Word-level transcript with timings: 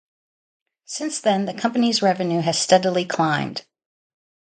Since 0.85 1.19
then, 1.21 1.45
the 1.45 1.53
company's 1.53 2.01
revenue 2.01 2.41
has 2.41 2.59
steadily 2.59 3.05
climbed. 3.05 3.67